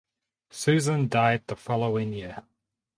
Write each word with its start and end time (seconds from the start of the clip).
Susan 0.49 1.07
died 1.07 1.43
the 1.45 1.55
following 1.55 2.11
year. 2.11 2.41